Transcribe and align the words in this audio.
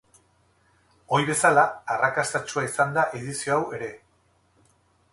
Ohi 1.17 1.27
bezala, 1.27 1.67
arrakastatsua 1.97 2.65
izan 2.71 2.99
da 2.99 3.07
edizio 3.23 3.57
hau 3.61 3.63
ere. 3.81 3.95